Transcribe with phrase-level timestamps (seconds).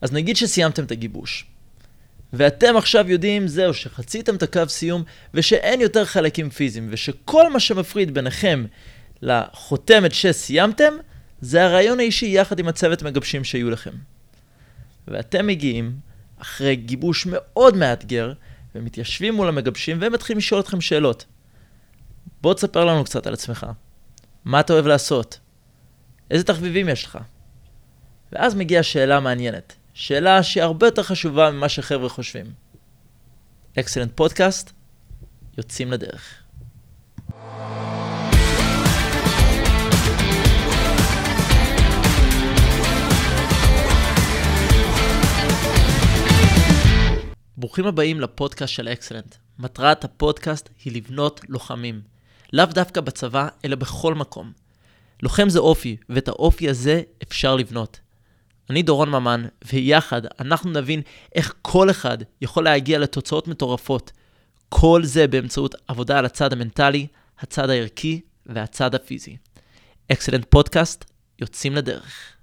[0.00, 1.46] אז נגיד שסיימתם את הגיבוש.
[2.32, 5.02] ואתם עכשיו יודעים, זהו, שחציתם את הקו סיום,
[5.34, 8.64] ושאין יותר חלקים פיזיים, ושכל מה שמפריד ביניכם
[9.22, 10.94] לחותמת שסיימתם,
[11.40, 13.90] זה הרעיון האישי יחד עם הצוות מגבשים שיהיו לכם.
[15.08, 15.96] ואתם מגיעים,
[16.38, 18.32] אחרי גיבוש מאוד מאתגר,
[18.74, 21.24] ומתיישבים מול המגבשים, והם מתחילים לשאול אתכם שאלות.
[22.40, 23.66] בוא תספר לנו קצת על עצמך.
[24.44, 25.38] מה אתה אוהב לעשות?
[26.30, 27.18] איזה תחביבים יש לך?
[28.32, 29.76] ואז מגיעה שאלה מעניינת.
[29.98, 32.46] שאלה שהיא הרבה יותר חשובה ממה שחבר'ה חושבים.
[33.78, 34.72] אקסלנט פודקאסט,
[35.58, 36.42] יוצאים לדרך.
[47.56, 49.34] ברוכים הבאים לפודקאסט של אקסלנט.
[49.58, 52.00] מטרת הפודקאסט היא לבנות לוחמים.
[52.52, 54.52] לאו דווקא בצבא, אלא בכל מקום.
[55.22, 58.00] לוחם זה אופי, ואת האופי הזה אפשר לבנות.
[58.70, 61.02] אני דורון ממן, ויחד אנחנו נבין
[61.34, 64.12] איך כל אחד יכול להגיע לתוצאות מטורפות.
[64.68, 67.06] כל זה באמצעות עבודה על הצד המנטלי,
[67.38, 69.36] הצד הערכי והצד הפיזי.
[70.12, 71.04] אקסלנט פודקאסט,
[71.40, 72.35] יוצאים לדרך.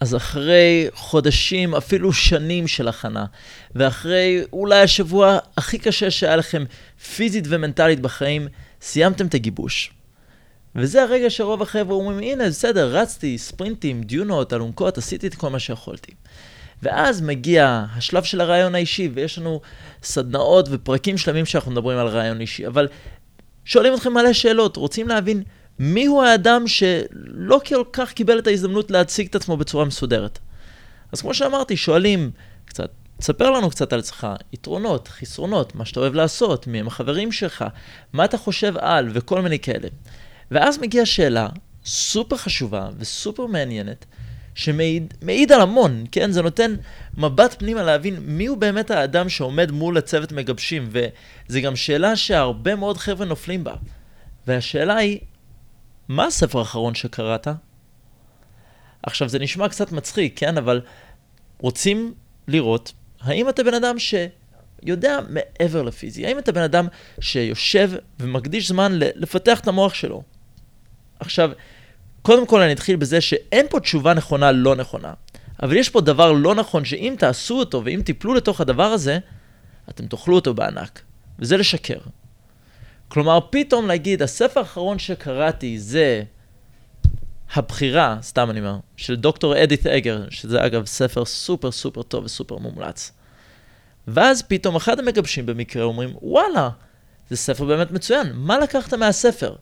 [0.00, 3.24] אז אחרי חודשים, אפילו שנים של הכנה,
[3.74, 6.64] ואחרי אולי השבוע הכי קשה שהיה לכם
[7.16, 8.48] פיזית ומנטלית בחיים,
[8.80, 9.92] סיימתם את הגיבוש.
[10.76, 15.58] וזה הרגע שרוב החבר'ה אומרים, הנה, בסדר, רצתי, ספרינטים, דיונות, אלונקות, עשיתי את כל מה
[15.58, 16.12] שיכולתי.
[16.82, 19.60] ואז מגיע השלב של הרעיון האישי, ויש לנו
[20.02, 22.88] סדנאות ופרקים שלמים שאנחנו מדברים על רעיון אישי, אבל
[23.64, 25.42] שואלים אתכם מלא שאלות, רוצים להבין
[25.82, 30.38] מי הוא האדם שלא כל כך קיבל את ההזדמנות להציג את עצמו בצורה מסודרת.
[31.12, 32.30] אז כמו שאמרתי, שואלים
[32.64, 37.32] קצת, תספר לנו קצת על עצמך, יתרונות, חסרונות, מה שאתה אוהב לעשות, מי הם החברים
[37.32, 37.64] שלך,
[38.12, 39.88] מה אתה חושב על, וכל מיני כאלה.
[40.50, 41.48] ואז מגיעה שאלה
[41.84, 44.06] סופר חשובה וסופר מעניינת,
[44.54, 46.30] שמעיד על המון, כן?
[46.30, 46.74] זה נותן
[47.16, 52.74] מבט פנימה להבין מי הוא באמת האדם שעומד מול הצוות מגבשים, וזו גם שאלה שהרבה
[52.74, 53.74] מאוד חבר'ה נופלים בה.
[54.46, 55.18] והשאלה היא,
[56.10, 57.48] מה הספר האחרון שקראת?
[59.02, 60.58] עכשיו, זה נשמע קצת מצחיק, כן?
[60.58, 60.80] אבל
[61.58, 62.14] רוצים
[62.48, 66.26] לראות האם אתה בן אדם שיודע מעבר לפיזי.
[66.26, 66.86] האם אתה בן אדם
[67.20, 67.90] שיושב
[68.20, 70.22] ומקדיש זמן לפתח את המוח שלו.
[71.20, 71.50] עכשיו,
[72.22, 75.12] קודם כל אני אתחיל בזה שאין פה תשובה נכונה לא נכונה.
[75.62, 79.18] אבל יש פה דבר לא נכון שאם תעשו אותו ואם תיפלו לתוך הדבר הזה,
[79.90, 81.02] אתם תאכלו אותו בענק.
[81.38, 81.98] וזה לשקר.
[83.10, 86.22] כלומר, פתאום להגיד, הספר האחרון שקראתי זה
[87.54, 92.56] הבחירה, סתם אני אומר, של דוקטור אדית אגר, שזה אגב ספר סופר סופר טוב וסופר
[92.56, 93.12] מומלץ.
[94.08, 96.70] ואז פתאום אחד המגבשים במקרה אומרים, וואלה,
[97.30, 99.54] זה ספר באמת מצוין, מה לקחת מהספר?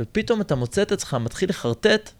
[0.00, 2.10] ופתאום אתה מוצא את עצמך מתחיל לחרטט,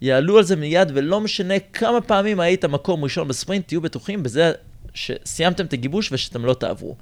[0.00, 4.52] יעלו על זה מיד, ולא משנה כמה פעמים היית מקום ראשון בספרינט, תהיו בטוחים בזה
[4.94, 6.96] שסיימתם את הגיבוש ושאתם לא תעברו.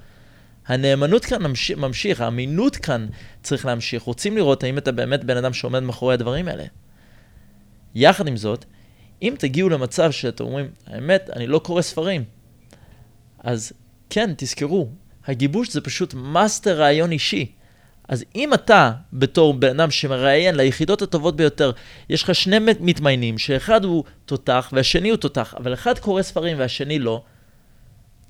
[0.67, 3.07] הנאמנות כאן ממשיך, ממשיך, האמינות כאן
[3.43, 4.03] צריך להמשיך.
[4.03, 6.63] רוצים לראות האם אתה באמת בן אדם שעומד מאחורי הדברים האלה.
[7.95, 8.65] יחד עם זאת,
[9.21, 12.23] אם תגיעו למצב שאתם אומרים, האמת, אני לא קורא ספרים,
[13.39, 13.73] אז
[14.09, 14.89] כן, תזכרו,
[15.25, 17.51] הגיבוש זה פשוט מאסטר ריאיון אישי.
[18.07, 21.71] אז אם אתה, בתור בן אדם שמראיין ליחידות הטובות ביותר,
[22.09, 26.99] יש לך שני מתמיינים, שאחד הוא תותח והשני הוא תותח, אבל אחד קורא ספרים והשני
[26.99, 27.23] לא,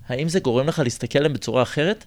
[0.08, 2.06] האם זה גורם לך להסתכל עליהם בצורה אחרת?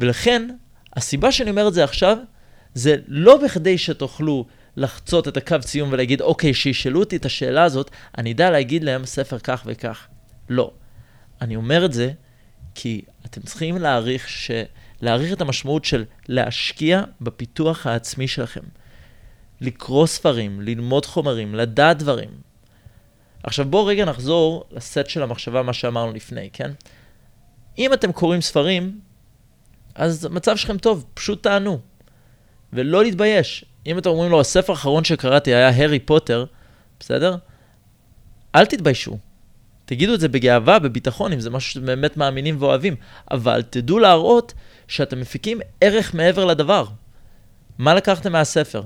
[0.00, 0.48] ולכן,
[0.96, 2.16] הסיבה שאני אומר את זה עכשיו,
[2.74, 4.46] זה לא בכדי שתוכלו
[4.76, 9.06] לחצות את הקו ציון ולהגיד, אוקיי, שישאלו אותי את השאלה הזאת, אני אדע להגיד להם
[9.06, 10.06] ספר כך וכך.
[10.48, 10.72] לא.
[11.40, 12.10] אני אומר את זה
[12.74, 14.50] כי אתם צריכים להעריך, ש...
[15.00, 18.60] להעריך את המשמעות של להשקיע בפיתוח העצמי שלכם.
[19.60, 22.30] לקרוא ספרים, ללמוד חומרים, לדעת דברים.
[23.42, 26.70] עכשיו בואו רגע נחזור לסט של המחשבה, מה שאמרנו לפני, כן?
[27.78, 29.00] אם אתם קוראים ספרים,
[30.00, 31.78] אז המצב שלכם טוב, פשוט תענו.
[32.72, 33.64] ולא להתבייש.
[33.86, 36.44] אם אתם אומרים לו, הספר האחרון שקראתי היה הארי פוטר,
[37.00, 37.36] בסדר?
[38.54, 39.18] אל תתביישו.
[39.84, 42.94] תגידו את זה בגאווה, בביטחון, אם זה משהו שאתם באמת מאמינים ואוהבים.
[43.30, 44.54] אבל תדעו להראות
[44.88, 46.84] שאתם מפיקים ערך מעבר לדבר.
[47.78, 48.82] מה לקחתם מהספר?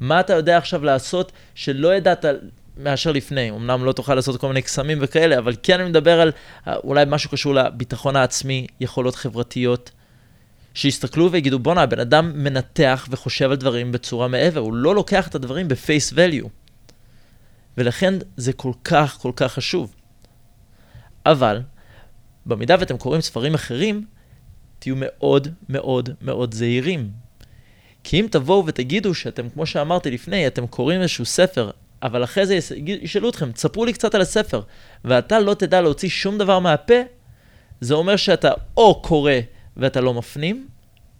[0.00, 2.24] מה אתה יודע עכשיו לעשות שלא ידעת
[2.76, 3.50] מאשר לפני?
[3.50, 6.32] אמנם לא תוכל לעשות כל מיני קסמים וכאלה, אבל כן אני מדבר על
[6.66, 9.90] אולי משהו קשור לביטחון העצמי, יכולות חברתיות,
[10.74, 15.34] שיסתכלו ויגידו, בואנה, הבן אדם מנתח וחושב על דברים בצורה מעבר, הוא לא לוקח את
[15.34, 16.48] הדברים בפייס value.
[17.78, 19.94] ולכן זה כל כך כל כך חשוב.
[21.26, 21.60] אבל,
[22.46, 24.04] במידה ואתם קוראים ספרים אחרים,
[24.78, 27.10] תהיו מאוד מאוד מאוד זהירים.
[28.04, 31.70] כי אם תבואו ותגידו שאתם, כמו שאמרתי לפני, אתם קוראים איזשהו ספר,
[32.02, 34.62] אבל אחרי זה ישאלו אתכם, תספרו לי קצת על הספר,
[35.04, 36.94] ואתה לא תדע להוציא שום דבר מהפה,
[37.80, 39.32] זה אומר שאתה או קורא
[39.76, 40.68] ואתה לא מפנים,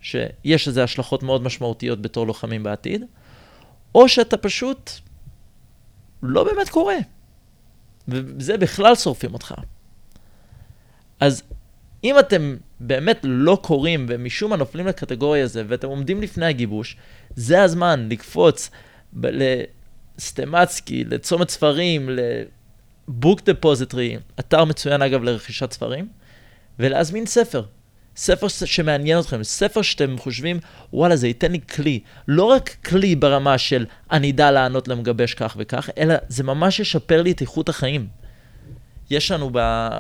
[0.01, 3.05] שיש לזה השלכות מאוד משמעותיות בתור לוחמים בעתיד,
[3.95, 4.91] או שאתה פשוט
[6.23, 6.95] לא באמת קורא.
[8.09, 9.55] וזה בכלל שורפים אותך.
[11.21, 11.43] אז
[12.05, 16.97] אם אתם באמת לא קוראים ומשום מה נופלים לקטגוריה הזו ואתם עומדים לפני הגיבוש,
[17.37, 18.71] זה הזמן לקפוץ
[19.23, 22.09] לסטמצקי, לצומת ספרים,
[23.09, 26.09] לבוק דפוזיטרי, אתר מצוין אגב לרכישת ספרים,
[26.79, 27.65] ולהזמין ספר.
[28.17, 30.61] ספר שמעניין אתכם, ספר שאתם חושבים,
[30.93, 32.01] וואלה, זה ייתן לי כלי.
[32.29, 37.23] לא רק כלי ברמה של אני אדע לענות למגבש כך וכך, אלא זה ממש ישפר
[37.23, 38.07] לי את איכות החיים.
[39.11, 39.51] יש לנו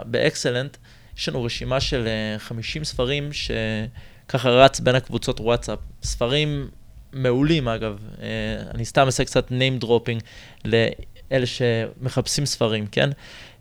[0.04, 0.76] באקסלנט,
[1.18, 2.08] יש לנו רשימה של
[2.38, 5.78] 50 אה, ספרים שככה רץ בין הקבוצות וואטסאפ.
[6.02, 6.68] ספרים
[7.12, 7.98] מעולים, אגב.
[8.22, 8.26] אה,
[8.74, 10.20] אני סתם אעשה קצת name dropping
[10.64, 13.10] לאלה שמחפשים ספרים, כן?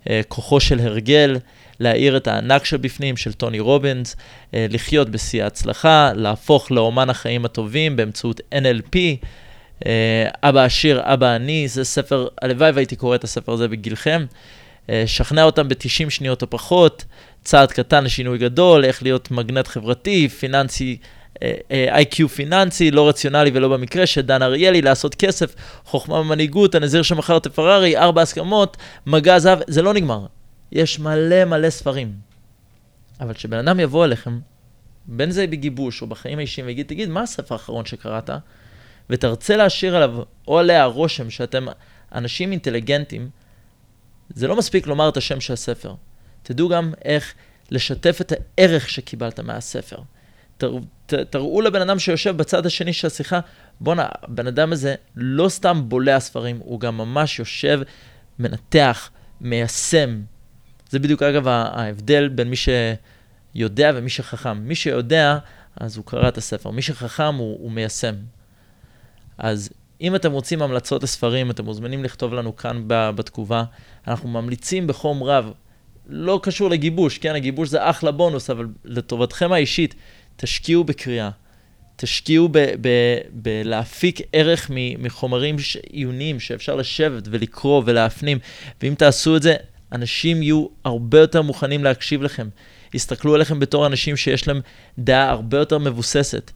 [0.10, 1.38] אה, כוחו של הרגל,
[1.80, 4.16] להאיר את הענק שבפנים של טוני רובינס,
[4.54, 8.98] לחיות בשיא ההצלחה, להפוך לאומן החיים הטובים באמצעות NLP.
[10.44, 14.25] אבא עשיר, אבא אני, זה ספר, הלוואי והייתי קורא את הספר הזה בגילכם.
[15.06, 17.06] שכנע אותם ב-90 שניות או פחות,
[17.44, 20.98] צעד קטן לשינוי גדול, איך להיות מגנט חברתי, פיננסי,
[21.72, 25.56] איי-קיו פיננסי, לא רציונלי ולא במקרה, של דן אריאלי, לעשות כסף,
[25.86, 30.26] חוכמה במנהיגות, הנזיר שמכר את הפרארי, ארבע הסכמות, מגע זהב, זה לא נגמר.
[30.72, 32.14] יש מלא מלא ספרים.
[33.20, 34.40] אבל כשבן אדם יבוא אליכם,
[35.06, 38.30] בין זה בגיבוש או בחיים האישיים, ויגיד, תגיד, מה הספר האחרון שקראת?
[39.10, 40.16] ותרצה להשאיר עליו
[40.48, 41.66] או עליה רושם שאתם
[42.16, 43.30] אנשים אינטליגנטים,
[44.30, 45.94] זה לא מספיק לומר את השם של הספר.
[46.44, 47.34] תדעו גם איך
[47.72, 49.98] לשתף את הערך שקיבלת מהספר.
[51.14, 53.40] ת, תראו לבן אדם שיושב בצד השני של השיחה,
[53.82, 57.82] בואנה, הבן אדם הזה לא סתם בולע ספרים, הוא גם ממש יושב,
[58.40, 59.10] מנתח,
[59.42, 60.22] מיישם.
[60.90, 64.58] זה בדיוק, אגב, ההבדל בין מי שיודע ומי שחכם.
[64.58, 65.38] מי שיודע,
[65.76, 66.72] אז הוא קרא את הספר.
[66.72, 68.16] מי שחכם, הוא, הוא מיישם.
[69.38, 69.70] אז
[70.02, 73.64] אם אתם רוצים המלצות לספרים, אתם מוזמנים לכתוב לנו כאן בתגובה.
[74.08, 75.52] אנחנו ממליצים בחום רב,
[76.10, 79.96] לא קשור לגיבוש, כן, הגיבוש זה אחלה בונוס, אבל לטובתכם האישית,
[80.40, 81.30] תשקיעו בקריאה.
[81.96, 82.50] תשקיעו
[83.32, 85.56] בלהפיק ערך מחומרים
[85.90, 88.40] עיוניים שאפשר לשבת ולקרוא ולהפנים.
[88.82, 89.56] ואם תעשו את זה,
[89.92, 92.50] אנשים יהיו הרבה יותר מוכנים להקשיב לכם.
[92.94, 94.62] יסתכלו עליכם בתור אנשים שיש להם
[95.00, 96.52] דעה הרבה יותר מבוססת.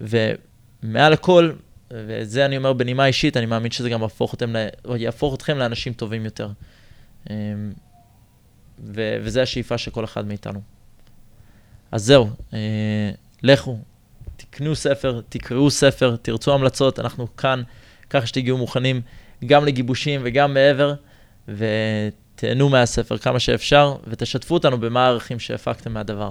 [0.00, 1.52] ומעל הכל,
[1.90, 4.54] ואת זה אני אומר בנימה אישית, אני מאמין שזה גם יהפוך אתם,
[4.96, 6.48] יהפוך אתכם לאנשים טובים יותר.
[7.30, 7.34] אמ,
[8.84, 10.71] ו- וזה השאיפה של כל אחד מאיתנו.
[11.92, 13.10] אז זהו, אה,
[13.42, 13.78] לכו,
[14.36, 17.62] תקנו ספר, תקראו ספר, תרצו המלצות, אנחנו כאן,
[18.10, 19.00] ככה שתגיעו מוכנים
[19.46, 20.94] גם לגיבושים וגם מעבר,
[21.48, 26.30] ותהנו מהספר כמה שאפשר, ותשתפו אותנו במה הערכים שהפקתם מהדבר.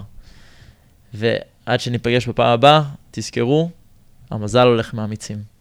[1.14, 3.70] ועד שניפגש בפעם הבאה, תזכרו,
[4.30, 5.51] המזל הולך מאמיצים.